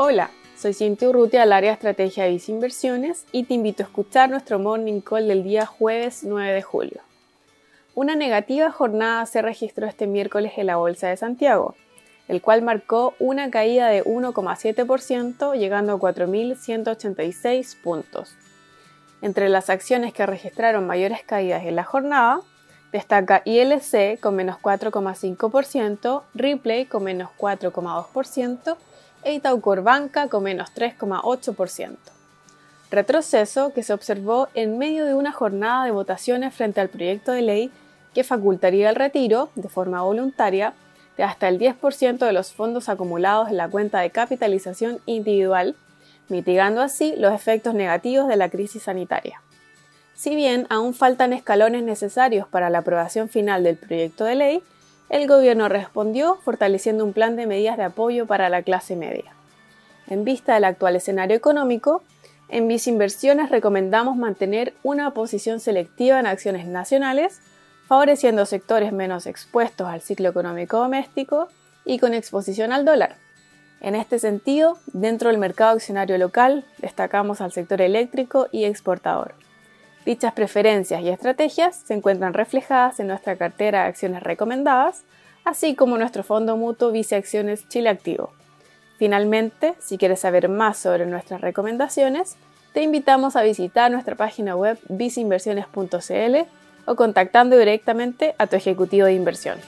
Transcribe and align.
Hola, 0.00 0.30
soy 0.56 0.74
Cintia 0.74 1.08
Urrutia 1.08 1.40
del 1.40 1.52
área 1.52 1.72
Estrategia 1.72 2.22
de 2.22 2.40
Inversiones 2.46 3.26
y 3.32 3.42
te 3.42 3.54
invito 3.54 3.82
a 3.82 3.86
escuchar 3.86 4.30
nuestro 4.30 4.60
Morning 4.60 5.00
Call 5.00 5.26
del 5.26 5.42
día 5.42 5.66
jueves 5.66 6.22
9 6.22 6.52
de 6.52 6.62
julio. 6.62 7.00
Una 7.96 8.14
negativa 8.14 8.70
jornada 8.70 9.26
se 9.26 9.42
registró 9.42 9.88
este 9.88 10.06
miércoles 10.06 10.52
en 10.56 10.68
la 10.68 10.76
Bolsa 10.76 11.08
de 11.08 11.16
Santiago, 11.16 11.74
el 12.28 12.40
cual 12.40 12.62
marcó 12.62 13.14
una 13.18 13.50
caída 13.50 13.88
de 13.88 14.04
1,7% 14.04 15.58
llegando 15.58 15.94
a 15.94 15.98
4.186 15.98 17.82
puntos. 17.82 18.36
Entre 19.20 19.48
las 19.48 19.68
acciones 19.68 20.12
que 20.12 20.26
registraron 20.26 20.86
mayores 20.86 21.24
caídas 21.24 21.64
en 21.64 21.74
la 21.74 21.82
jornada, 21.82 22.42
destaca 22.92 23.42
ILC 23.44 24.20
con 24.20 24.36
menos 24.36 24.58
4,5%, 24.58 26.22
Ripley 26.34 26.86
con 26.86 27.02
menos 27.02 27.30
4,2%, 27.36 28.76
e 29.22 29.34
Itaucor 29.34 29.82
Banca 29.82 30.28
con 30.28 30.44
menos 30.44 30.70
3,8%. 30.74 31.96
Retroceso 32.90 33.72
que 33.74 33.82
se 33.82 33.92
observó 33.92 34.48
en 34.54 34.78
medio 34.78 35.04
de 35.04 35.14
una 35.14 35.32
jornada 35.32 35.84
de 35.84 35.90
votaciones 35.90 36.54
frente 36.54 36.80
al 36.80 36.88
proyecto 36.88 37.32
de 37.32 37.42
ley 37.42 37.70
que 38.14 38.24
facultaría 38.24 38.88
el 38.88 38.96
retiro, 38.96 39.50
de 39.54 39.68
forma 39.68 40.02
voluntaria, 40.02 40.72
de 41.16 41.24
hasta 41.24 41.48
el 41.48 41.58
10% 41.58 42.18
de 42.18 42.32
los 42.32 42.52
fondos 42.52 42.88
acumulados 42.88 43.48
en 43.50 43.56
la 43.58 43.68
cuenta 43.68 44.00
de 44.00 44.10
capitalización 44.10 45.00
individual, 45.04 45.76
mitigando 46.28 46.80
así 46.80 47.14
los 47.16 47.34
efectos 47.34 47.74
negativos 47.74 48.28
de 48.28 48.36
la 48.36 48.48
crisis 48.48 48.84
sanitaria. 48.84 49.42
Si 50.14 50.34
bien 50.34 50.66
aún 50.70 50.94
faltan 50.94 51.32
escalones 51.32 51.82
necesarios 51.82 52.48
para 52.48 52.70
la 52.70 52.78
aprobación 52.78 53.28
final 53.28 53.62
del 53.62 53.76
proyecto 53.76 54.24
de 54.24 54.34
ley, 54.34 54.62
el 55.08 55.26
gobierno 55.26 55.68
respondió 55.68 56.36
fortaleciendo 56.36 57.04
un 57.04 57.12
plan 57.12 57.36
de 57.36 57.46
medidas 57.46 57.76
de 57.76 57.84
apoyo 57.84 58.26
para 58.26 58.48
la 58.48 58.62
clase 58.62 58.96
media. 58.96 59.32
En 60.06 60.24
vista 60.24 60.54
del 60.54 60.64
actual 60.64 60.96
escenario 60.96 61.36
económico, 61.36 62.02
en 62.48 62.66
Visinversiones 62.66 63.50
recomendamos 63.50 64.16
mantener 64.16 64.74
una 64.82 65.12
posición 65.12 65.60
selectiva 65.60 66.18
en 66.18 66.26
acciones 66.26 66.66
nacionales, 66.66 67.40
favoreciendo 67.86 68.46
sectores 68.46 68.92
menos 68.92 69.26
expuestos 69.26 69.86
al 69.86 70.00
ciclo 70.00 70.28
económico 70.30 70.78
doméstico 70.78 71.48
y 71.84 71.98
con 71.98 72.14
exposición 72.14 72.72
al 72.72 72.84
dólar. 72.84 73.16
En 73.80 73.94
este 73.94 74.18
sentido, 74.18 74.78
dentro 74.92 75.30
del 75.30 75.38
mercado 75.38 75.72
accionario 75.72 76.18
local, 76.18 76.64
destacamos 76.78 77.40
al 77.40 77.52
sector 77.52 77.80
eléctrico 77.80 78.48
y 78.50 78.64
exportador. 78.64 79.34
Dichas 80.08 80.32
preferencias 80.32 81.02
y 81.02 81.10
estrategias 81.10 81.82
se 81.84 81.92
encuentran 81.92 82.32
reflejadas 82.32 82.98
en 82.98 83.08
nuestra 83.08 83.36
cartera 83.36 83.82
de 83.82 83.88
acciones 83.88 84.22
recomendadas, 84.22 85.04
así 85.44 85.74
como 85.74 85.98
nuestro 85.98 86.22
fondo 86.22 86.56
mutuo 86.56 86.90
Vice 86.90 87.14
Acciones 87.14 87.68
Chile 87.68 87.90
Activo. 87.90 88.32
Finalmente, 88.96 89.74
si 89.80 89.98
quieres 89.98 90.20
saber 90.20 90.48
más 90.48 90.78
sobre 90.78 91.04
nuestras 91.04 91.42
recomendaciones, 91.42 92.38
te 92.72 92.82
invitamos 92.82 93.36
a 93.36 93.42
visitar 93.42 93.90
nuestra 93.90 94.14
página 94.14 94.56
web 94.56 94.78
viceinversiones.cl 94.88 96.36
o 96.86 96.96
contactando 96.96 97.58
directamente 97.58 98.34
a 98.38 98.46
tu 98.46 98.56
ejecutivo 98.56 99.04
de 99.04 99.12
inversión. 99.12 99.58